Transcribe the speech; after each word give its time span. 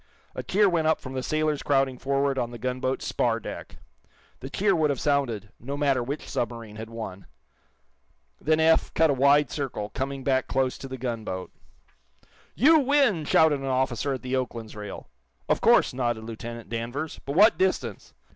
A 0.33 0.41
cheer 0.41 0.67
went 0.67 0.87
up 0.87 0.99
from 0.99 1.13
the 1.13 1.21
sailors 1.21 1.61
crowding 1.61 1.99
forward 1.99 2.39
on 2.39 2.49
the 2.49 2.57
gunboat's 2.57 3.05
spar 3.05 3.39
deck. 3.39 3.75
The 4.39 4.49
cheer 4.49 4.75
would 4.75 4.89
have 4.89 4.99
sounded, 4.99 5.51
no 5.59 5.77
matter 5.77 6.01
which 6.01 6.27
submarine 6.27 6.77
had 6.77 6.89
won. 6.89 7.27
Then 8.39 8.59
Eph 8.59 8.91
cut 8.95 9.11
a 9.11 9.13
wide 9.13 9.51
circle, 9.51 9.89
coming 9.91 10.23
back 10.23 10.47
close 10.47 10.79
to 10.79 10.87
the 10.87 10.97
gunboat. 10.97 11.51
"You 12.55 12.79
win!" 12.79 13.25
shouted 13.25 13.59
an 13.59 13.65
officer 13.67 14.11
at 14.13 14.23
the 14.23 14.35
"Oakland's" 14.35 14.75
rail. 14.75 15.07
"Of 15.47 15.61
course," 15.61 15.93
nodded 15.93 16.23
Lieutenant 16.23 16.67
Danvers, 16.69 17.19
"But 17.23 17.35
what 17.35 17.59
distance?" 17.59 18.15